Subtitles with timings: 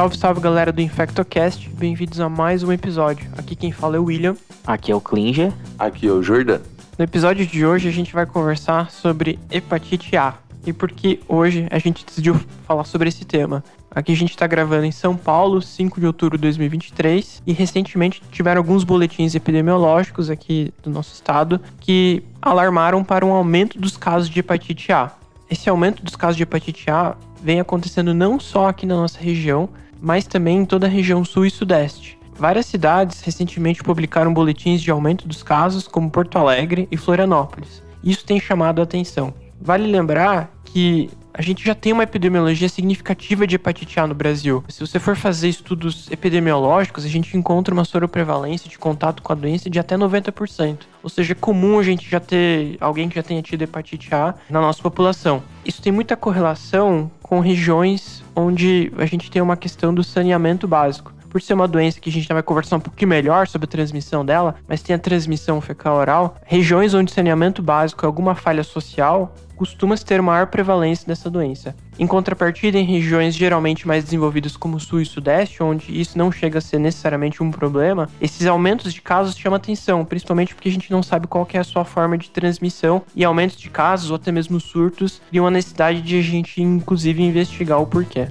[0.00, 3.30] Salve, salve galera do InfectoCast, bem-vindos a mais um episódio.
[3.36, 4.34] Aqui quem fala é o William.
[4.66, 5.52] Aqui é o Klinger.
[5.78, 6.58] Aqui é o Jordan.
[6.96, 11.66] No episódio de hoje a gente vai conversar sobre hepatite A e por que hoje
[11.70, 13.62] a gente decidiu falar sobre esse tema.
[13.90, 18.22] Aqui a gente está gravando em São Paulo, 5 de outubro de 2023, e recentemente
[18.32, 24.30] tiveram alguns boletins epidemiológicos aqui do nosso estado que alarmaram para um aumento dos casos
[24.30, 25.12] de hepatite A.
[25.50, 29.68] Esse aumento dos casos de hepatite A vem acontecendo não só aqui na nossa região,
[30.00, 32.18] mas também em toda a região sul e sudeste.
[32.34, 37.82] Várias cidades recentemente publicaram boletins de aumento dos casos, como Porto Alegre e Florianópolis.
[38.02, 39.34] Isso tem chamado a atenção.
[39.60, 44.64] Vale lembrar que a gente já tem uma epidemiologia significativa de hepatite A no Brasil.
[44.68, 49.36] Se você for fazer estudos epidemiológicos, a gente encontra uma soroprevalência de contato com a
[49.36, 50.78] doença de até 90%.
[51.02, 54.34] Ou seja, é comum a gente já ter alguém que já tenha tido hepatite A
[54.48, 55.42] na nossa população.
[55.64, 61.12] Isso tem muita correlação com regiões onde a gente tem uma questão do saneamento básico
[61.30, 64.24] por ser uma doença que a gente vai conversar um pouquinho melhor sobre a transmissão
[64.24, 69.34] dela, mas tem a transmissão fecal oral, regiões onde saneamento básico é alguma falha social,
[69.60, 71.76] costuma ter maior prevalência dessa doença.
[71.98, 76.32] Em contrapartida, em regiões geralmente mais desenvolvidas como o Sul e Sudeste, onde isso não
[76.32, 80.72] chega a ser necessariamente um problema, esses aumentos de casos chamam atenção, principalmente porque a
[80.72, 84.16] gente não sabe qual é a sua forma de transmissão e aumentos de casos ou
[84.16, 88.28] até mesmo surtos criam a necessidade de a gente inclusive investigar o porquê.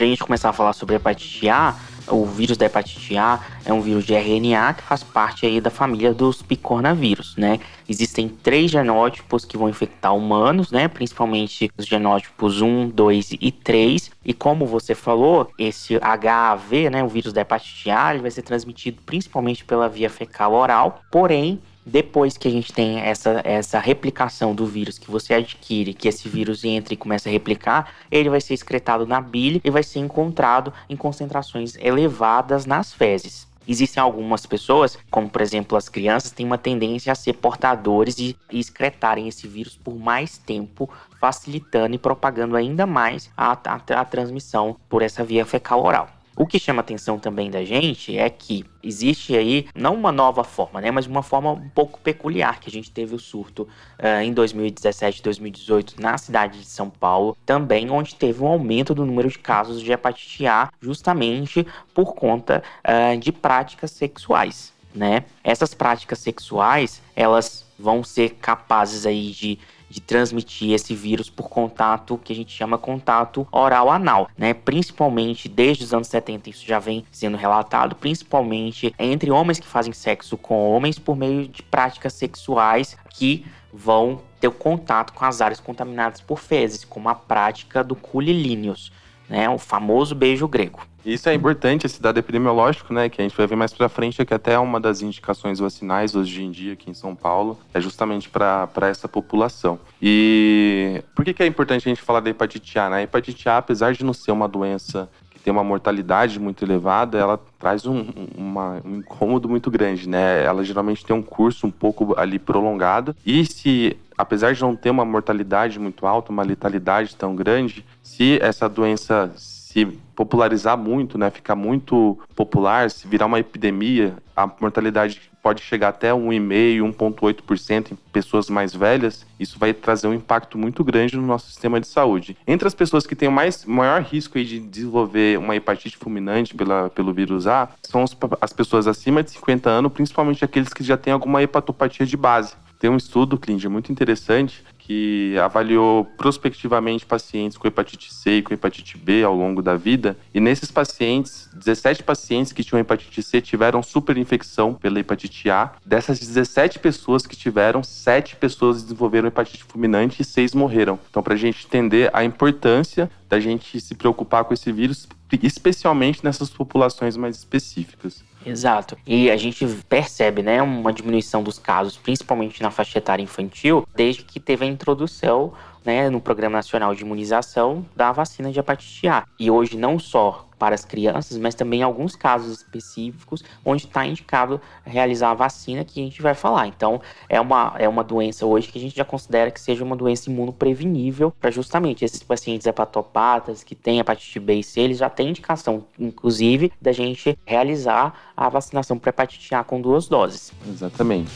[0.00, 1.76] Para a gente começar a falar sobre hepatite A,
[2.08, 5.68] o vírus da hepatite A é um vírus de RNA que faz parte aí da
[5.68, 7.60] família dos picornavírus, né?
[7.86, 10.88] Existem três genótipos que vão infectar humanos, né?
[10.88, 14.10] Principalmente os genótipos 1, 2 e 3.
[14.24, 18.40] E como você falou, esse HAV, né, o vírus da hepatite A, ele vai ser
[18.40, 24.54] transmitido principalmente pela via fecal oral, porém depois que a gente tem essa, essa replicação
[24.54, 28.40] do vírus que você adquire, que esse vírus entra e começa a replicar, ele vai
[28.40, 33.48] ser excretado na bile e vai ser encontrado em concentrações elevadas nas fezes.
[33.68, 38.36] Existem algumas pessoas, como por exemplo as crianças, têm uma tendência a ser portadores e
[38.50, 44.76] excretarem esse vírus por mais tempo, facilitando e propagando ainda mais a, a, a transmissão
[44.88, 46.08] por essa via fecal oral.
[46.36, 50.80] O que chama atenção também da gente é que existe aí, não uma nova forma,
[50.80, 53.68] né, mas uma forma um pouco peculiar, que a gente teve o surto
[53.98, 59.04] uh, em 2017 2018 na cidade de São Paulo, também onde teve um aumento do
[59.04, 64.72] número de casos de hepatite A, justamente por conta uh, de práticas sexuais.
[64.94, 65.24] Né?
[65.44, 69.58] Essas práticas sexuais, elas vão ser capazes aí de
[69.90, 74.54] de transmitir esse vírus por contato que a gente chama contato oral anal, né?
[74.54, 79.92] Principalmente desde os anos 70 isso já vem sendo relatado, principalmente entre homens que fazem
[79.92, 85.60] sexo com homens por meio de práticas sexuais que vão ter contato com as áreas
[85.60, 88.90] contaminadas por fezes, como a prática do culilíneos,
[89.30, 89.48] né?
[89.48, 90.80] O famoso beijo grego.
[91.06, 94.20] Isso é importante, esse dado epidemiológico, né, que a gente vai ver mais para frente,
[94.20, 97.80] é que até uma das indicações vacinais hoje em dia aqui em São Paulo é
[97.80, 99.78] justamente para essa população.
[100.02, 102.90] E por que, que é importante a gente falar da hepatite A?
[102.90, 102.96] Né?
[102.96, 105.08] A hepatite A, apesar de não ser uma doença
[105.42, 108.06] tem uma mortalidade muito elevada, ela traz um,
[108.36, 110.44] uma, um incômodo muito grande, né?
[110.44, 113.14] Ela geralmente tem um curso um pouco ali prolongado.
[113.24, 118.38] E se, apesar de não ter uma mortalidade muito alta, uma letalidade tão grande, se
[118.42, 119.86] essa doença se
[120.16, 126.10] popularizar muito, né, ficar muito popular, se virar uma epidemia, a mortalidade pode chegar até
[126.10, 131.46] 1,5%, 1,8% em pessoas mais velhas, isso vai trazer um impacto muito grande no nosso
[131.46, 132.36] sistema de saúde.
[132.46, 136.90] Entre as pessoas que têm o mais, maior risco de desenvolver uma hepatite fulminante pela,
[136.90, 138.04] pelo vírus A, são
[138.40, 142.54] as pessoas acima de 50 anos, principalmente aqueles que já têm alguma hepatopatia de base.
[142.78, 148.52] Tem um estudo, Clint, muito interessante, que avaliou prospectivamente pacientes com hepatite C e com
[148.52, 150.18] hepatite B ao longo da vida.
[150.34, 155.74] E nesses pacientes, 17 pacientes que tinham hepatite C tiveram superinfecção pela hepatite A.
[155.86, 160.98] Dessas 17 pessoas que tiveram, 7 pessoas desenvolveram hepatite fulminante e 6 morreram.
[161.08, 165.06] Então, para a gente entender a importância da gente se preocupar com esse vírus,
[165.40, 168.24] especialmente nessas populações mais específicas.
[168.44, 168.96] Exato.
[169.06, 174.22] E a gente percebe, né, uma diminuição dos casos, principalmente na faixa etária infantil, desde
[174.22, 175.52] que teve a introdução
[175.84, 179.24] né, no Programa Nacional de Imunização da vacina de hepatite A.
[179.38, 184.60] E hoje não só para as crianças, mas também alguns casos específicos onde está indicado
[184.84, 186.66] realizar a vacina que a gente vai falar.
[186.66, 187.00] Então,
[187.30, 190.28] é uma, é uma doença hoje que a gente já considera que seja uma doença
[190.28, 195.30] imunoprevenível para justamente esses pacientes hepatopatas que têm hepatite B e C, eles já têm
[195.30, 200.52] indicação, inclusive, da gente realizar a vacinação para hepatite A com duas doses.
[200.68, 201.30] Exatamente.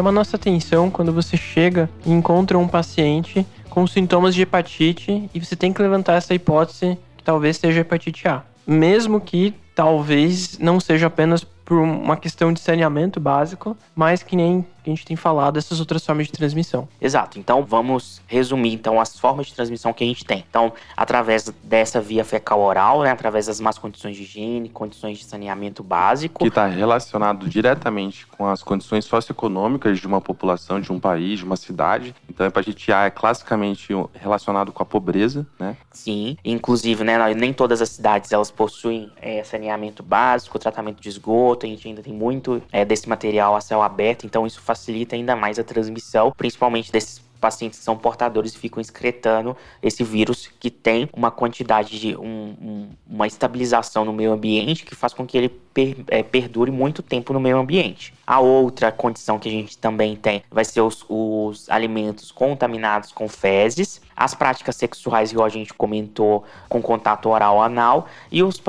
[0.00, 5.28] Chama a nossa atenção quando você chega e encontra um paciente com sintomas de hepatite
[5.34, 8.42] e você tem que levantar essa hipótese que talvez seja hepatite A.
[8.66, 14.64] Mesmo que talvez não seja apenas por uma questão de saneamento básico, mas que nem
[14.84, 16.88] a gente tem falado, essas outras formas de transmissão.
[17.00, 17.38] Exato.
[17.38, 20.44] Então vamos resumir então as formas de transmissão que a gente tem.
[20.48, 25.24] Então, através dessa via fecal oral, né, através das más condições de higiene, condições de
[25.24, 31.00] saneamento básico, que está relacionado diretamente com as condições socioeconômicas de uma população, de um
[31.00, 32.14] país, de uma cidade.
[32.28, 35.76] Então, a hepatite A é classicamente relacionado com a pobreza, né?
[35.92, 36.36] Sim.
[36.44, 41.66] Inclusive, né, nem todas as cidades elas possuem é, saneamento básico, tratamento de esgoto.
[41.66, 44.24] A gente ainda tem muito é, desse material a céu aberto.
[44.24, 48.80] Então, isso facilita ainda mais a transmissão, principalmente desses pacientes que são portadores e ficam
[48.80, 54.84] excretando esse vírus que tem uma quantidade de um, um, uma estabilização no meio ambiente
[54.84, 58.12] que faz com que ele per, é, perdure muito tempo no meio ambiente.
[58.26, 63.28] A outra condição que a gente também tem vai ser os, os alimentos contaminados com
[63.28, 68.62] fezes, as práticas sexuais, igual a gente comentou, com contato oral anal, e os,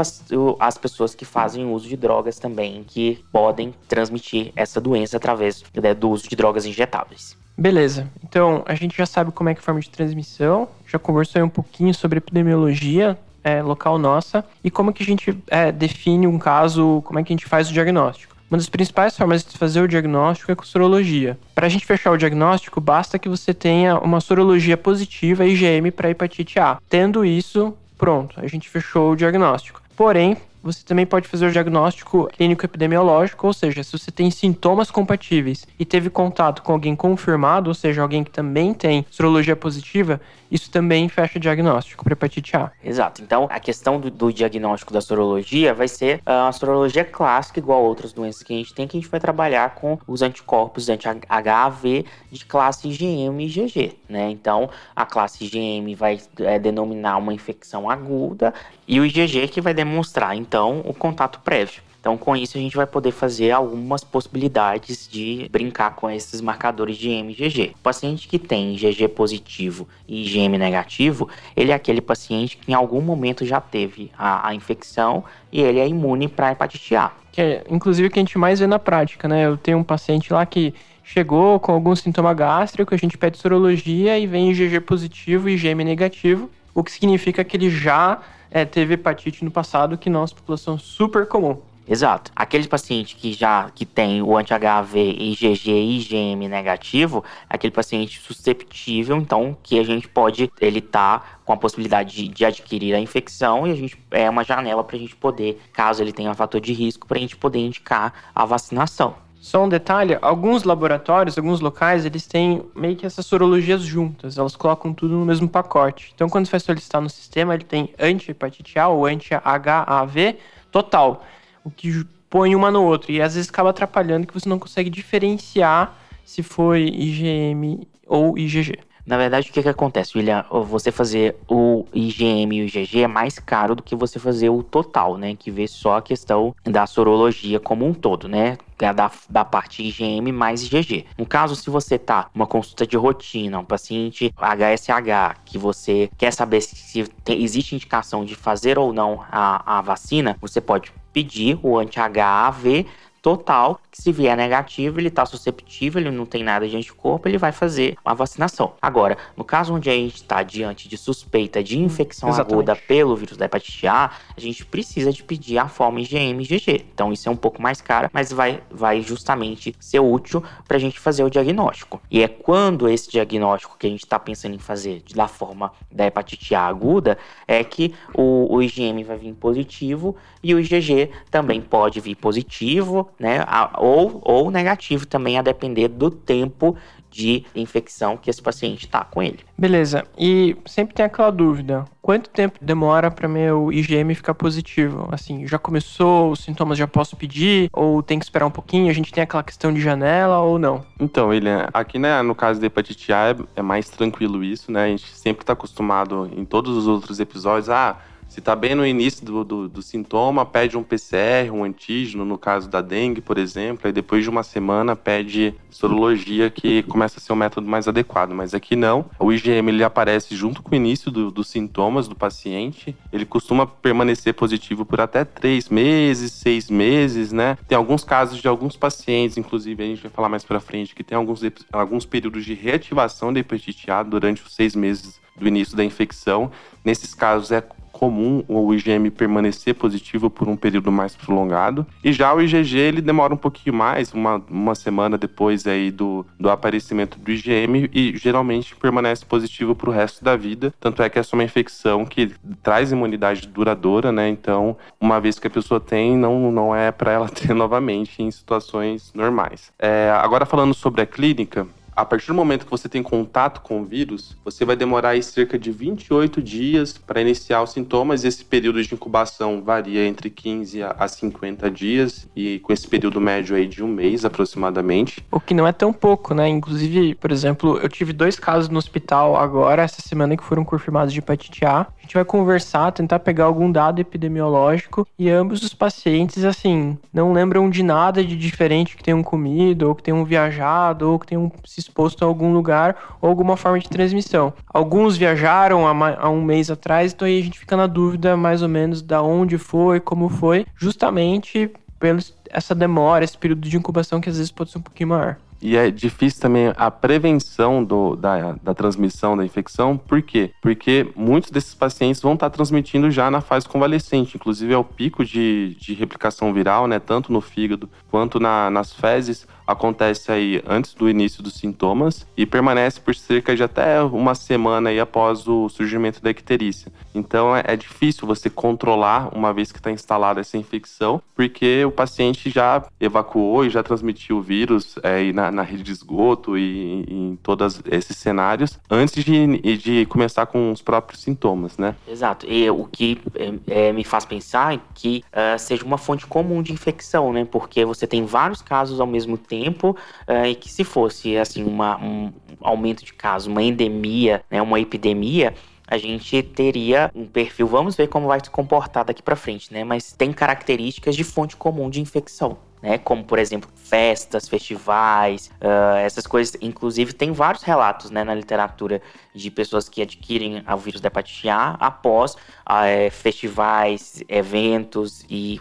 [0.59, 5.93] as pessoas que fazem uso de drogas também, que podem transmitir essa doença através né,
[5.93, 7.40] do uso de drogas injetáveis.
[7.61, 8.07] Beleza.
[8.23, 11.43] Então, a gente já sabe como é que é a forma de transmissão, já conversou
[11.43, 16.39] um pouquinho sobre epidemiologia é, local nossa e como que a gente é, define um
[16.39, 18.35] caso, como é que a gente faz o diagnóstico.
[18.49, 21.37] Uma das principais formas de fazer o diagnóstico é com sorologia.
[21.53, 26.09] Para a gente fechar o diagnóstico, basta que você tenha uma sorologia positiva IgM para
[26.09, 26.79] hepatite A.
[26.89, 29.83] Tendo isso, pronto, a gente fechou o diagnóstico.
[29.95, 34.91] Porém, você também pode fazer o diagnóstico clínico epidemiológico, ou seja, se você tem sintomas
[34.91, 40.21] compatíveis e teve contato com alguém confirmado, ou seja, alguém que também tem sorologia positiva,
[40.51, 42.71] isso também fecha o diagnóstico para hepatite A.
[42.83, 43.21] Exato.
[43.21, 47.79] Então, a questão do, do diagnóstico da sorologia vai ser uh, a sorologia clássica, igual
[47.79, 50.89] a outras doenças que a gente tem, que a gente vai trabalhar com os anticorpos
[50.89, 54.29] anti-HAV de classe IgM e IgG, né?
[54.29, 58.53] Então, a classe IgM vai é, denominar uma infecção aguda
[58.87, 61.81] e o IgG que vai demonstrar, então, o contato prévio.
[62.01, 66.97] Então, com isso, a gente vai poder fazer algumas possibilidades de brincar com esses marcadores
[66.97, 67.75] de IgG.
[67.75, 72.73] O paciente que tem IgG positivo e IgM negativo, ele é aquele paciente que em
[72.73, 77.11] algum momento já teve a, a infecção e ele é imune para hepatite A.
[77.31, 79.45] Que é, inclusive, o que a gente mais vê na prática, né?
[79.45, 84.17] Eu tenho um paciente lá que chegou com algum sintoma gástrico, a gente pede sorologia
[84.17, 88.95] e vem IgG positivo e IgM negativo, o que significa que ele já é, teve
[88.95, 91.61] hepatite no passado, que nossa população super comum.
[91.91, 92.31] Exato.
[92.33, 98.17] Aquele paciente que já que tem o anti-HV, IgG e IgM negativo, é aquele paciente
[98.21, 102.99] susceptível, então que a gente pode, ele tá com a possibilidade de, de adquirir a
[102.99, 106.61] infecção e a gente é uma janela para a gente poder, caso ele tenha fator
[106.61, 109.15] de risco, para a gente poder indicar a vacinação.
[109.41, 114.55] Só um detalhe, alguns laboratórios, alguns locais, eles têm meio que essas sorologias juntas, elas
[114.55, 116.13] colocam tudo no mesmo pacote.
[116.15, 120.37] Então, quando você vai solicitar no sistema, ele tem anti-hepatite A ou anti-HAV
[120.71, 121.25] total
[121.63, 123.11] o que põe uma no outro.
[123.11, 128.79] E às vezes acaba atrapalhando que você não consegue diferenciar se foi IgM ou IgG.
[129.05, 130.45] Na verdade, o que, que acontece, William?
[130.49, 134.61] Você fazer o IgM e o IgG é mais caro do que você fazer o
[134.61, 135.35] total, né?
[135.35, 138.57] Que vê só a questão da sorologia como um todo, né?
[138.79, 141.05] É da, da parte IgM mais IgG.
[141.17, 146.31] No caso, se você tá uma consulta de rotina, um paciente HSH, que você quer
[146.31, 151.59] saber se tem, existe indicação de fazer ou não a, a vacina, você pode pedir
[151.63, 152.85] o anti-HAV
[153.21, 157.37] total, que se vier negativo, ele está susceptível, ele não tem nada de anticorpo, ele
[157.37, 158.73] vai fazer a vacinação.
[158.81, 162.53] Agora, no caso onde a gente está diante de suspeita de infecção Exatamente.
[162.53, 166.43] aguda pelo vírus da hepatite A, a gente precisa de pedir a forma IgM e
[166.43, 166.85] IgG.
[166.93, 170.79] Então isso é um pouco mais caro, mas vai, vai justamente ser útil para a
[170.79, 172.01] gente fazer o diagnóstico.
[172.09, 176.07] E é quando esse diagnóstico que a gente está pensando em fazer da forma da
[176.07, 181.61] hepatite A aguda, é que o, o IgM vai vir positivo e o IgG também
[181.61, 183.45] pode vir positivo, né?
[183.77, 186.75] ou, ou negativo também, a depender do tempo
[187.11, 189.39] de infecção que esse paciente está com ele.
[189.57, 190.05] Beleza.
[190.17, 195.09] E sempre tem aquela dúvida: quanto tempo demora para meu IgM ficar positivo?
[195.11, 197.69] Assim, já começou, os sintomas já posso pedir?
[197.73, 198.89] Ou tem que esperar um pouquinho?
[198.89, 200.83] A gente tem aquela questão de janela ou não?
[200.99, 204.85] Então, ele aqui, né, no caso da hepatite A, é, é mais tranquilo isso, né?
[204.85, 207.97] A gente sempre está acostumado em todos os outros episódios, ah
[208.31, 212.37] se está bem no início do, do, do, sintoma, pede um PCR, um antígeno, no
[212.37, 217.21] caso da dengue, por exemplo, e depois de uma semana pede sorologia, que começa a
[217.21, 218.31] ser o método mais adequado.
[218.31, 219.03] Mas aqui não.
[219.19, 222.95] O IgM ele aparece junto com o início do, dos sintomas do paciente.
[223.11, 227.57] Ele costuma permanecer positivo por até três meses, seis meses, né?
[227.67, 231.03] Tem alguns casos de alguns pacientes, inclusive a gente vai falar mais para frente, que
[231.03, 235.75] tem alguns, alguns períodos de reativação da hepatite A durante os seis meses do início
[235.75, 236.49] da infecção.
[236.85, 237.61] Nesses casos é
[238.01, 241.85] comum o IgM permanecer positivo por um período mais prolongado.
[242.03, 246.25] E já o IgG ele demora um pouquinho mais, uma, uma semana depois aí do,
[246.39, 250.73] do aparecimento do IgM e geralmente permanece positivo para o resto da vida.
[250.79, 252.31] Tanto é que essa é uma infecção que
[252.63, 254.27] traz imunidade duradoura, né?
[254.27, 258.31] Então, uma vez que a pessoa tem, não, não é para ela ter novamente em
[258.31, 259.71] situações normais.
[259.77, 263.81] É, agora falando sobre a clínica, a partir do momento que você tem contato com
[263.81, 268.23] o vírus, você vai demorar cerca de 28 dias para iniciar os sintomas.
[268.23, 273.55] Esse período de incubação varia entre 15 a 50 dias e com esse período médio
[273.55, 275.23] aí de um mês aproximadamente.
[275.31, 276.47] O que não é tão pouco, né?
[276.47, 281.13] Inclusive, por exemplo, eu tive dois casos no hospital agora, essa semana, que foram confirmados
[281.13, 281.81] de hepatite A.
[281.81, 287.33] A gente vai conversar, tentar pegar algum dado epidemiológico e ambos os pacientes, assim, não
[287.33, 291.51] lembram de nada de diferente que tenham comido, ou que tenham viajado, ou que tenham
[291.65, 294.53] se exposto a algum lugar ou alguma forma de transmissão.
[294.73, 298.69] Alguns viajaram há, um mês atrás, então aí a gente fica na dúvida mais ou
[298.69, 302.19] menos da onde foi, como foi, justamente pela
[302.49, 305.37] essa demora, esse período de incubação que às vezes pode ser um pouquinho maior.
[305.61, 309.95] E é difícil também a prevenção do, da, da transmissão da infecção.
[309.95, 310.51] Por quê?
[310.59, 314.35] Porque muitos desses pacientes vão estar transmitindo já na fase convalescente.
[314.35, 316.99] Inclusive, é o pico de, de replicação viral, né?
[316.99, 322.45] Tanto no fígado quanto na, nas fezes acontece aí antes do início dos sintomas e
[322.45, 326.91] permanece por cerca de até uma semana aí após o surgimento da icterícia.
[327.13, 331.91] Então é, é difícil você controlar uma vez que está instalada essa infecção, porque o
[331.91, 337.05] paciente já evacuou e já transmitiu o vírus é, na, na, rede de esgoto e,
[337.07, 341.95] e, em todos esses cenários antes de, de começar com os próprios sintomas, né?
[342.07, 342.45] Exato.
[342.47, 346.61] E o que é, é me faz pensar é que uh, seja uma fonte comum
[346.61, 347.45] de infecção, né?
[347.49, 351.63] Porque você tem vários casos ao mesmo tempo tempo uh, e que se fosse assim
[351.63, 355.53] uma, um aumento de casos, uma endemia, né, uma epidemia,
[355.87, 359.83] a gente teria um perfil, vamos ver como vai se comportar daqui para frente, né?
[359.83, 362.97] Mas tem características de fonte comum de infecção né?
[362.97, 366.55] Como, por exemplo, festas, festivais, uh, essas coisas.
[366.61, 369.01] Inclusive, tem vários relatos né, na literatura
[369.33, 375.59] de pessoas que adquirem o vírus da hepatite A após uh, festivais, eventos e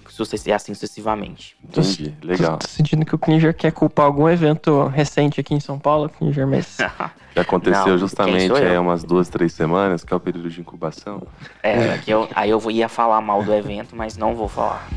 [0.54, 1.56] assim sucessivamente.
[1.62, 2.58] Entendi, legal.
[2.58, 6.08] Tô, tô sentindo que o Klinger quer culpar algum evento recente aqui em São Paulo,
[6.08, 6.78] Klinger, mas...
[7.32, 11.22] que aconteceu Não, justamente aí umas duas, três semanas, que é o período de incubação.
[11.62, 14.88] É, que eu, aí eu ia falar mal do evento, mas não vou falar.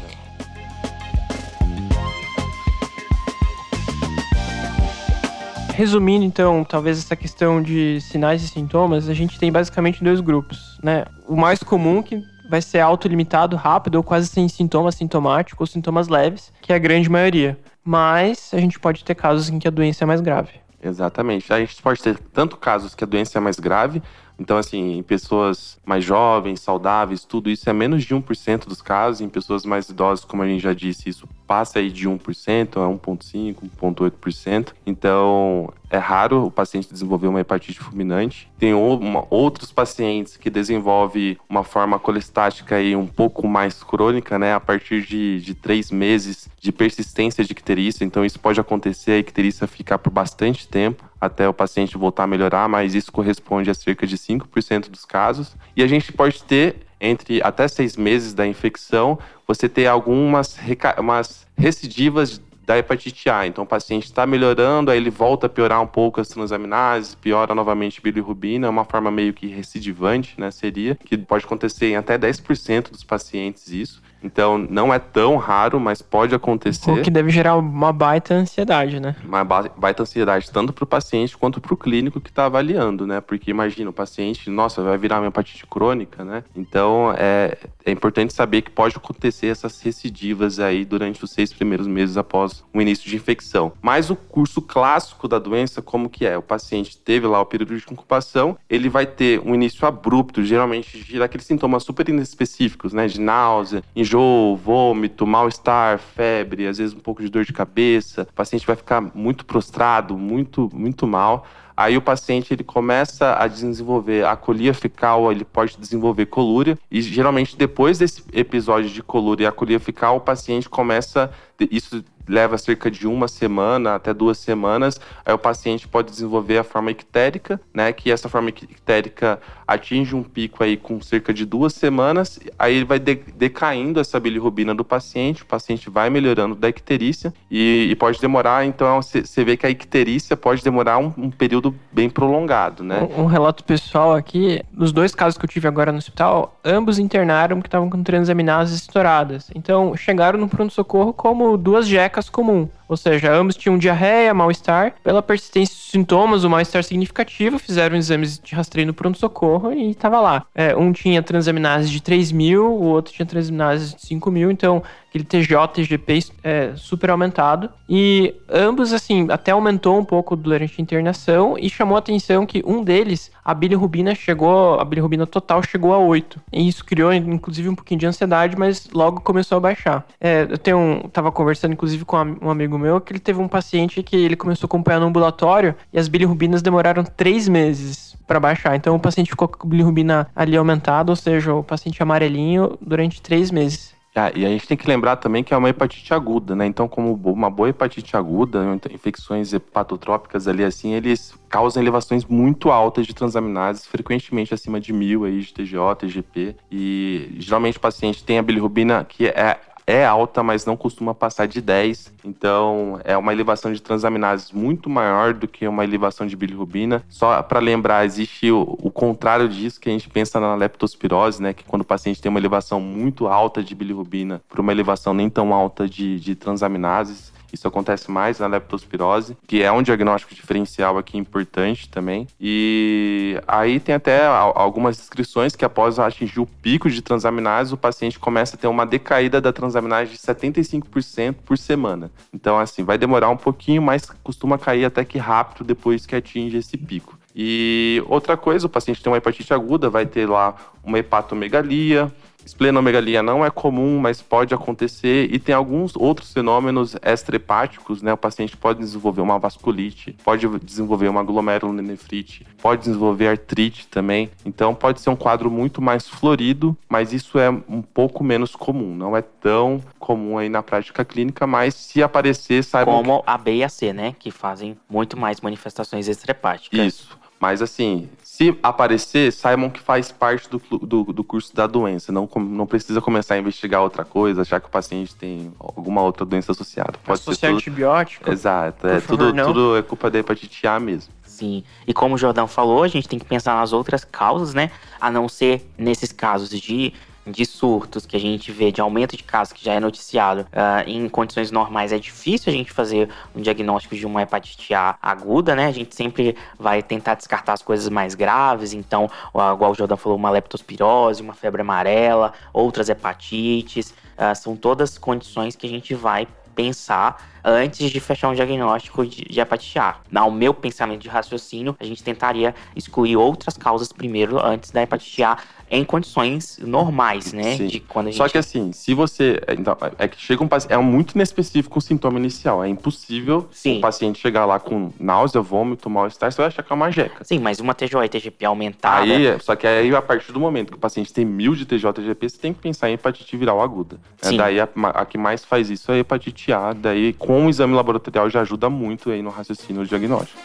[5.75, 10.77] Resumindo, então, talvez essa questão de sinais e sintomas, a gente tem basicamente dois grupos,
[10.84, 11.03] né?
[11.27, 16.08] O mais comum, que vai ser autolimitado, rápido ou quase sem sintomas, sintomático ou sintomas
[16.08, 17.58] leves, que é a grande maioria.
[17.84, 20.51] Mas a gente pode ter casos em que a doença é mais grave.
[20.82, 21.51] Exatamente.
[21.51, 24.03] A gente pode ter tanto casos que a doença é mais grave,
[24.40, 29.22] então, assim, em pessoas mais jovens, saudáveis, tudo isso é menos de 1% dos casos.
[29.22, 32.90] Em pessoas mais idosas, como a gente já disse, isso passa aí de 1% a
[32.90, 34.74] 1,5%, 1,8%.
[34.86, 38.52] Então, é raro o paciente desenvolver uma hepatite fulminante.
[38.63, 44.53] Tem uma, outros pacientes que desenvolvem uma forma colestática aí um pouco mais crônica, né?
[44.53, 48.05] A partir de, de três meses de persistência de icterícia.
[48.05, 52.27] Então, isso pode acontecer, a icterícia ficar por bastante tempo até o paciente voltar a
[52.27, 55.58] melhorar, mas isso corresponde a cerca de 5% dos casos.
[55.75, 60.58] E a gente pode ter entre até seis meses da infecção, você ter algumas
[60.98, 63.46] umas recidivas da hepatite A.
[63.46, 67.53] Então, o paciente está melhorando, aí ele volta a piorar um pouco as transaminases, piora
[67.53, 72.17] novamente bilirrubina, é uma forma meio que recidivante, né, seria, que pode acontecer em até
[72.17, 74.01] 10% dos pacientes isso.
[74.24, 76.92] Então não é tão raro, mas pode acontecer.
[76.92, 79.15] O que deve gerar uma baita ansiedade, né?
[79.24, 83.20] Uma baita ansiedade, tanto para o paciente quanto para o clínico que está avaliando, né?
[83.22, 86.44] Porque imagina, o paciente, nossa, vai virar uma hepatite crônica, né?
[86.56, 91.88] Então é, é importante saber que pode acontecer essas recidivas aí durante os seis primeiros
[91.88, 93.74] meses após o início de infecção.
[93.82, 96.38] Mas o curso clássico da doença, como que é?
[96.38, 100.98] O paciente teve lá o período de incubação, ele vai ter um início abrupto, geralmente
[101.00, 103.08] gira aqueles sintomas super inespecíficos, né?
[103.08, 108.27] De náusea, enjoo, vômito, mal-estar, febre, às vezes um pouco de dor de cabeça.
[108.29, 111.46] O paciente vai ficar muito prostrado, muito, muito mal.
[111.75, 117.01] Aí o paciente ele começa a desenvolver a colia fecal, ele pode desenvolver colúria e
[117.01, 121.32] geralmente depois desse episódio de colúria e a colia fecal, o paciente começa
[121.72, 126.63] isso leva cerca de uma semana até duas semanas, aí o paciente pode desenvolver a
[126.63, 127.92] forma ictérica, né?
[127.92, 132.86] Que essa forma ictérica atinge um pico aí com cerca de duas semanas, aí ele
[132.86, 137.96] vai de decaindo essa bilirrubina do paciente, o paciente vai melhorando da icterícia e, e
[137.96, 142.84] pode demorar, então você vê que a icterícia pode demorar um, um período bem prolongado,
[142.84, 143.08] né?
[143.18, 147.00] Um, um, relato pessoal aqui, nos dois casos que eu tive agora no hospital, ambos
[147.00, 149.50] internaram que estavam com transaminases estouradas.
[149.56, 152.67] Então, chegaram no pronto-socorro como duas jecas comum.
[152.88, 154.96] Ou seja, ambos tinham diarreia, mal-estar.
[155.03, 160.20] Pela persistência dos sintomas, o mal-estar significativo, fizeram exames de rastreio no pronto-socorro e estava
[160.20, 160.46] lá.
[160.53, 164.84] É, um tinha transaminase de 3 mil, o outro tinha transaminase de 5 mil, então
[165.13, 167.70] aquele TJ, TGP é super aumentado.
[167.88, 172.63] E ambos, assim, até aumentou um pouco durante a internação e chamou a atenção que
[172.65, 176.41] um deles, a bilirrubina chegou, a bilirrubina total chegou a 8.
[176.51, 180.05] E isso criou, inclusive, um pouquinho de ansiedade, mas logo começou a baixar.
[180.20, 183.48] É, eu tenho um, tava conversando, inclusive, com um amigo meu, que ele teve um
[183.48, 188.39] paciente que ele começou a acompanhar no ambulatório e as bilirrubinas demoraram três meses para
[188.39, 188.75] baixar.
[188.75, 193.22] Então o paciente ficou com a bilirrubina ali aumentada, ou seja, o paciente amarelinho durante
[193.22, 193.93] três meses.
[194.15, 196.67] Ah, e a gente tem que lembrar também que é uma hepatite aguda, né?
[196.67, 198.60] Então, como uma boa hepatite aguda,
[198.91, 205.25] infecções hepatotrópicas ali assim, eles causam elevações muito altas de transaminases, frequentemente acima de mil
[205.25, 206.55] aí de TGO, TGP.
[206.72, 211.48] E geralmente o paciente tem a bilirrubina que é é alta, mas não costuma passar
[211.48, 212.13] de 10.
[212.25, 217.04] Então, é uma elevação de transaminases muito maior do que uma elevação de bilirrubina.
[217.10, 221.54] Só para lembrar, existe o, o, contrário disso que a gente pensa na leptospirose, né?
[221.54, 225.30] Que quando o paciente tem uma elevação muito alta de bilirrubina por uma elevação nem
[225.30, 230.98] tão alta de, de transaminases, isso acontece mais na leptospirose, que é um diagnóstico diferencial
[230.98, 232.28] aqui importante também.
[232.42, 238.18] E aí tem até algumas descrições que após atingir o pico de transaminase, o paciente
[238.18, 242.12] começa a ter uma decaída da transaminase de 75% por semana.
[242.34, 246.58] Então, assim, vai demorar um pouquinho, mas costuma cair até que rápido depois que atinge
[246.58, 247.18] esse pico.
[247.36, 252.12] E outra coisa, o paciente tem uma hepatite aguda, vai ter lá uma hepatomegalia,
[252.45, 258.13] Esplenomegalia não é comum, mas pode acontecer e tem alguns outros fenômenos extrahepáticos, né?
[258.13, 264.29] O paciente pode desenvolver uma vasculite, pode desenvolver uma glomerulonefrite, pode desenvolver artrite também.
[264.45, 268.95] Então pode ser um quadro muito mais florido, mas isso é um pouco menos comum,
[268.95, 273.29] não é tão comum aí na prática clínica, mas se aparecer, saibam Como que...
[273.29, 276.79] a B e a C, né, que fazem muito mais manifestações extrahepáticas.
[276.79, 277.23] Isso.
[277.39, 282.12] Mas assim, se aparecer, saibam que faz parte do, do, do, curso da doença.
[282.12, 286.26] Não, não precisa começar a investigar outra coisa, achar que o paciente tem alguma outra
[286.26, 286.93] doença associada.
[287.06, 287.58] Pode Associar ser tudo...
[287.58, 288.32] antibiótico?
[288.32, 288.88] Exato.
[288.88, 291.13] É, tudo, tudo é culpa da hepatite A mesmo.
[291.24, 291.63] Sim.
[291.86, 294.72] E como o Jordão falou, a gente tem que pensar nas outras causas, né?
[295.00, 296.91] A não ser nesses casos de
[297.26, 300.88] de surtos que a gente vê, de aumento de casos que já é noticiado uh,
[300.88, 305.56] em condições normais, é difícil a gente fazer um diagnóstico de uma hepatite A aguda,
[305.56, 305.68] né?
[305.68, 309.98] A gente sempre vai tentar descartar as coisas mais graves, então, uh, igual o Jordan
[309.98, 315.94] falou, uma leptospirose, uma febre amarela, outras hepatites, uh, são todas condições que a gente
[315.94, 319.97] vai pensar antes de fechar um diagnóstico de, de hepatite A.
[320.12, 325.23] No meu pensamento de raciocínio, a gente tentaria excluir outras causas primeiro antes da hepatite
[325.23, 325.38] A
[325.69, 327.58] em condições normais, né?
[327.58, 327.65] Sim.
[327.65, 328.17] De quando a gente...
[328.17, 329.41] Só que assim, se você.
[329.58, 330.71] Então, é que chega um paciente.
[330.71, 332.63] É muito inespecífico o sintoma inicial.
[332.63, 333.79] É impossível Sim.
[333.79, 337.23] o paciente chegar lá com náusea, vômito, mal-estar, você vai achar que é uma jeca.
[337.23, 339.01] Sim, mas uma TJ e TGP aumentada.
[339.01, 341.89] Aí, só que aí, a partir do momento que o paciente tem mil de TJ
[341.89, 343.97] e TGP, você tem que pensar em hepatite viral aguda.
[344.21, 344.38] É, Sim.
[344.38, 346.73] daí a, a, que mais faz isso é a hepatite A.
[346.73, 350.39] Daí, com o exame laboratorial, já ajuda muito aí no raciocínio diagnóstico.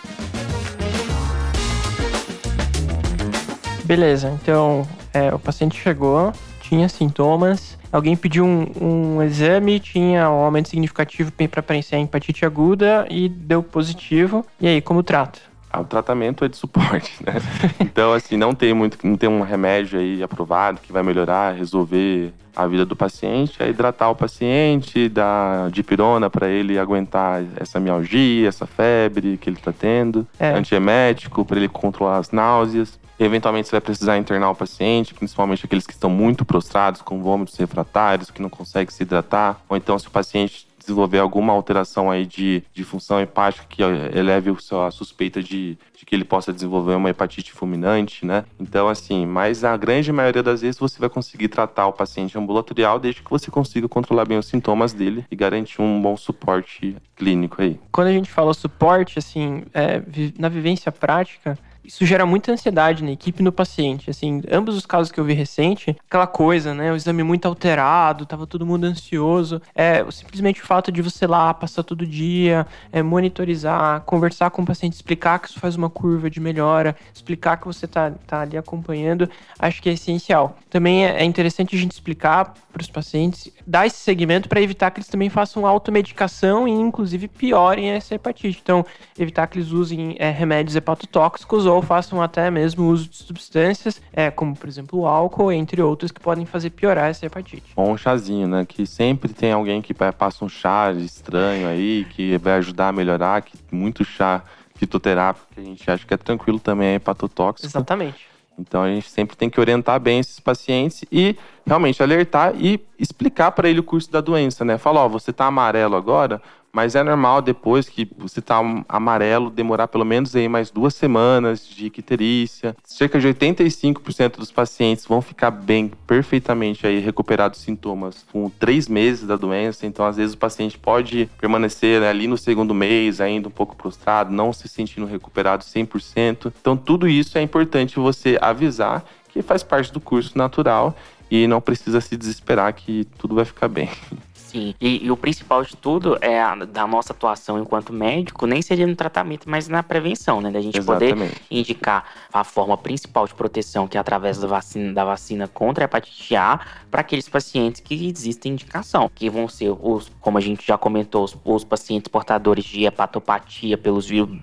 [3.85, 10.44] Beleza, então é, o paciente chegou, tinha sintomas, alguém pediu um, um exame, tinha um
[10.44, 14.44] aumento significativo para preencher a hepatite aguda e deu positivo.
[14.61, 15.47] E aí, como trata?
[15.81, 17.35] O tratamento é de suporte, né?
[17.81, 22.33] Então, assim, não tem muito, não tem um remédio aí aprovado que vai melhorar, resolver
[22.55, 28.49] a vida do paciente, é hidratar o paciente, dar dipirona para ele aguentar essa mialgia,
[28.49, 30.51] essa febre que ele está tendo, é.
[30.51, 32.99] antiemético para ele controlar as náuseas.
[33.19, 37.57] Eventualmente você vai precisar internar o paciente, principalmente aqueles que estão muito prostrados, com vômitos
[37.57, 39.61] refratários, que não conseguem se hidratar.
[39.69, 44.51] Ou então, se o paciente desenvolver alguma alteração aí de, de função hepática que eleve
[44.51, 48.44] a suspeita de, de que ele possa desenvolver uma hepatite fulminante, né?
[48.59, 52.98] Então, assim, mas a grande maioria das vezes você vai conseguir tratar o paciente ambulatorial
[52.98, 57.61] desde que você consiga controlar bem os sintomas dele e garantir um bom suporte clínico
[57.61, 57.79] aí.
[57.92, 60.03] Quando a gente fala suporte, assim, é,
[60.38, 64.11] na vivência prática, isso gera muita ansiedade na equipe e no paciente.
[64.11, 66.92] Assim, ambos os casos que eu vi recente, aquela coisa, né?
[66.92, 69.62] O exame muito alterado, tava todo mundo ansioso.
[69.74, 74.66] É simplesmente o fato de você lá passar todo dia, é, monitorizar, conversar com o
[74.66, 78.59] paciente, explicar que isso faz uma curva de melhora, explicar que você tá, tá ali
[78.59, 80.59] acompanhando, acho que é essencial.
[80.68, 84.90] Também é, é interessante a gente explicar para os pacientes, dar esse segmento para evitar
[84.90, 88.61] que eles também façam automedicação e, inclusive, piorem essa hepatite.
[88.62, 88.85] Então,
[89.18, 94.03] evitar que eles usem é, remédios hepatotóxicos ou ou façam até mesmo uso de substâncias,
[94.12, 97.73] é, como por exemplo o álcool, entre outros, que podem fazer piorar essa hepatite.
[97.77, 98.64] Ou um chazinho, né?
[98.67, 103.43] Que sempre tem alguém que passa um chá estranho aí, que vai ajudar a melhorar,
[103.43, 104.43] que muito chá
[104.75, 107.67] fitoterápico que a gente acha que é tranquilo também é hepatotóxico.
[107.67, 108.29] Exatamente.
[108.59, 113.53] Então a gente sempre tem que orientar bem esses pacientes e realmente alertar e explicar
[113.53, 114.77] para ele o curso da doença, né?
[114.79, 119.88] Falar, ó, você tá amarelo agora, mas é normal depois que você tá amarelo demorar
[119.88, 122.76] pelo menos aí mais duas semanas de icterícia.
[122.85, 129.26] Cerca de 85% dos pacientes vão ficar bem, perfeitamente aí recuperados sintomas com três meses
[129.26, 129.87] da doença.
[129.87, 133.76] Então, às vezes o paciente pode permanecer né, ali no segundo mês ainda um pouco
[133.76, 136.52] prostrado, não se sentindo recuperado 100%.
[136.61, 140.96] Então, tudo isso é importante você avisar que faz parte do curso natural
[141.31, 143.90] e não precisa se desesperar que tudo vai ficar bem.
[144.48, 148.62] Sim, e, e, o principal de tudo é a, da nossa atuação enquanto médico, nem
[148.62, 150.50] seria no tratamento, mas na prevenção, né?
[150.50, 151.14] Da gente Exatamente.
[151.14, 155.84] poder indicar a forma principal de proteção, que é através da vacina, da vacina contra
[155.84, 160.40] a hepatite A, para aqueles pacientes que existem indicação, que vão ser os, como a
[160.40, 164.38] gente já comentou, os, os pacientes portadores de hepatopatia pelos vírus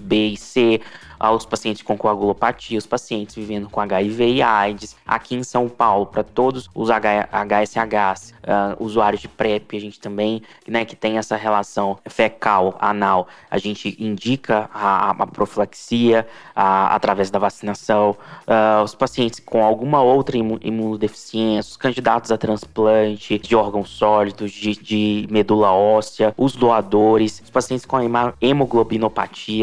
[0.00, 0.80] B e C,
[1.18, 4.96] aos pacientes com coagulopatia, os pacientes vivendo com HIV e AIDS.
[5.06, 9.98] Aqui em São Paulo, para todos os HSHs, uh, ah, usuários de PrEP, a gente
[9.98, 17.30] também, né, que tem essa relação fecal-anal, a gente indica a, a profilaxia a, através
[17.30, 18.16] da vacinação.
[18.46, 24.76] Uh, os pacientes com alguma outra imunodeficiência, os candidatos a transplante de órgãos sólidos, de,
[24.76, 27.96] de medula óssea, os doadores, os pacientes com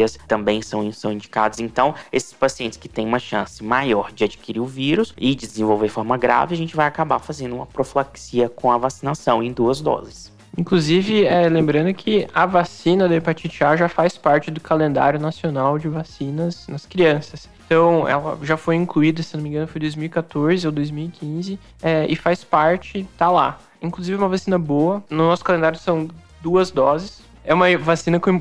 [0.02, 4.60] hemoglobinopatias também são, são indicados então, esses pacientes que têm uma chance maior de adquirir
[4.60, 8.78] o vírus e desenvolver forma grave, a gente vai acabar fazendo uma profilaxia com a
[8.78, 10.32] vacinação em duas doses.
[10.56, 15.78] Inclusive, é, lembrando que a vacina da hepatite A já faz parte do calendário nacional
[15.78, 17.48] de vacinas nas crianças.
[17.64, 22.14] Então, ela já foi incluída, se não me engano, foi 2014 ou 2015, é, e
[22.14, 23.58] faz parte, tá lá.
[23.80, 25.02] Inclusive, uma vacina boa.
[25.08, 26.06] No nosso calendário são
[26.42, 27.22] duas doses.
[27.44, 28.40] É uma vacina com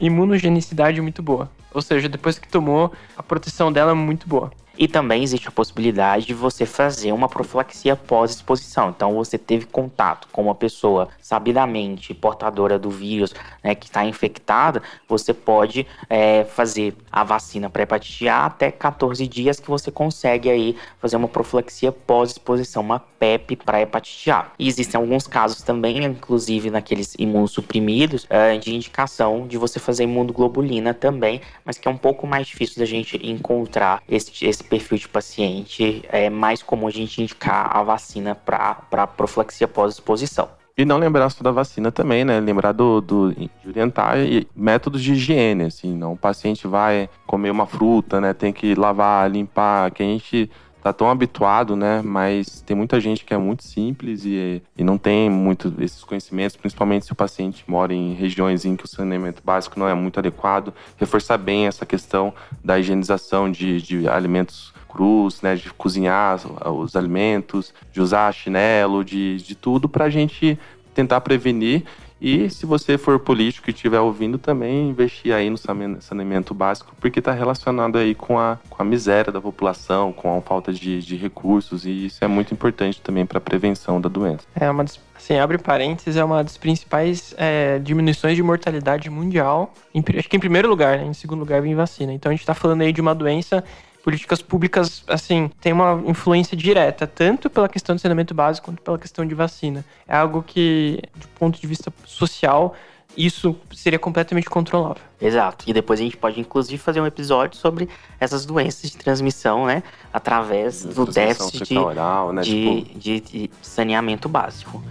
[0.00, 1.50] imunogenicidade muito boa.
[1.72, 4.52] Ou seja, depois que tomou, a proteção dela é muito boa.
[4.76, 8.90] E também existe a possibilidade de você fazer uma profilaxia pós-exposição.
[8.90, 14.82] Então, você teve contato com uma pessoa sabidamente portadora do vírus, né, que está infectada,
[15.08, 20.50] você pode é, fazer a vacina para hepatite A até 14 dias que você consegue
[20.50, 24.50] aí fazer uma profilaxia pós-exposição, uma PEP para hepatite A.
[24.58, 30.94] E existem alguns casos também, inclusive naqueles imunossuprimidos, é, de indicação de você fazer imunoglobulina
[30.94, 35.08] também, mas que é um pouco mais difícil da gente encontrar esse, esse perfil de
[35.08, 40.48] paciente, é mais comum a gente indicar a vacina para profilaxia pós-exposição.
[40.76, 42.40] E não lembrar só da vacina também, né?
[42.40, 45.94] Lembrar do, do, de orientar e métodos de higiene, assim.
[45.94, 48.32] Não, o paciente vai comer uma fruta, né?
[48.32, 49.90] Tem que lavar, limpar.
[49.90, 50.50] Que a gente
[50.82, 52.02] tá tão habituado, né?
[52.02, 56.56] Mas tem muita gente que é muito simples e, e não tem muito esses conhecimentos,
[56.56, 60.18] principalmente se o paciente mora em regiões em que o saneamento básico não é muito
[60.18, 60.74] adequado.
[60.96, 66.38] Reforçar bem essa questão da higienização de, de alimentos crus, né, de cozinhar
[66.70, 70.58] os alimentos, de usar chinelo, de, de tudo para a gente
[70.94, 71.84] tentar prevenir
[72.22, 77.18] E se você for político e estiver ouvindo também, investir aí no saneamento básico, porque
[77.18, 81.16] está relacionado aí com a, com a miséria da população, com a falta de, de
[81.16, 84.46] recursos, e isso é muito importante também para a prevenção da doença.
[84.54, 84.84] É uma
[85.22, 89.72] Assim, abre parênteses, é uma das principais é, diminuições de mortalidade mundial.
[89.94, 91.04] Em, acho que em primeiro lugar, né?
[91.04, 92.12] Em segundo lugar vem vacina.
[92.12, 93.62] Então a gente está falando aí de uma doença
[94.02, 98.98] políticas públicas, assim, tem uma influência direta, tanto pela questão do saneamento básico quanto pela
[98.98, 99.84] questão de vacina.
[100.06, 102.74] É algo que, do ponto de vista social,
[103.16, 105.02] isso seria completamente controlável.
[105.20, 105.64] Exato.
[105.68, 107.88] E depois a gente pode, inclusive, fazer um episódio sobre
[108.18, 109.82] essas doenças de transmissão, né?
[110.12, 112.42] Através do déficit de, oral, né?
[112.42, 112.98] de, tipo...
[112.98, 114.82] de, de saneamento básico.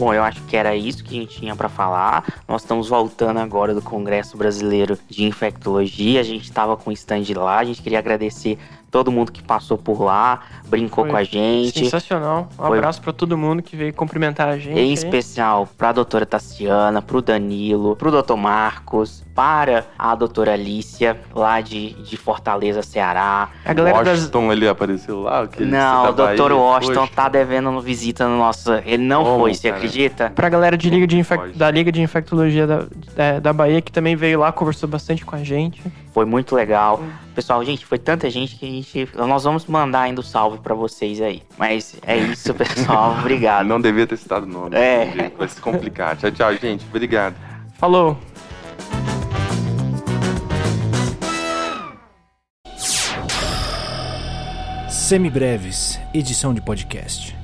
[0.00, 2.24] Bom, eu acho que era isso que a gente tinha para falar.
[2.48, 6.20] Nós estamos voltando agora do Congresso Brasileiro de Infectologia.
[6.20, 7.58] A gente estava com o stand lá.
[7.58, 8.58] A gente queria agradecer
[8.90, 11.78] todo mundo que passou por lá, brincou Foi com a gente.
[11.78, 12.48] Sensacional.
[12.58, 12.78] Um Foi...
[12.78, 14.78] abraço para todo mundo que veio cumprimentar a gente.
[14.78, 14.92] Em aí.
[14.92, 20.52] especial para a doutora Tassiana, para o Danilo, para o doutor Marcos, para a doutora
[20.52, 23.48] Alicia, lá de, de Fortaleza, Ceará.
[23.64, 24.56] A galera Washington das...
[24.56, 25.48] ele apareceu lá?
[25.58, 27.12] não, o doutor Washington Poxa.
[27.14, 28.72] tá devendo visita no nosso...
[28.84, 29.76] Ele não Como, foi, você cara?
[29.76, 30.30] acredita?
[30.30, 31.56] Pra galera de Liga de Infec...
[31.56, 35.36] da Liga de Infectologia da, da, da Bahia, que também veio lá, conversou bastante com
[35.36, 35.82] a gente.
[36.12, 37.02] Foi muito legal.
[37.34, 39.08] Pessoal, gente, foi tanta gente que a gente...
[39.16, 41.42] Nós vamos mandar ainda o salve para vocês aí.
[41.56, 43.16] Mas é isso, pessoal.
[43.18, 43.66] Obrigado.
[43.66, 44.76] Não devia ter citado o nome.
[44.76, 45.30] É.
[45.36, 46.16] Vai se complicar.
[46.16, 46.84] tchau, tchau, gente.
[46.88, 47.36] Obrigado.
[47.78, 48.18] Falou.
[55.10, 57.39] Semibreves, edição de podcast.